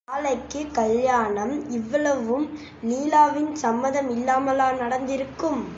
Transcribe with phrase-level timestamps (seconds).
[0.07, 2.45] நாளைக்குக் கல்யாணம், இவ்வளவும்
[2.83, 5.61] லீலாவின் சம்மதமில்லாமலா நடந்திருக்கும்?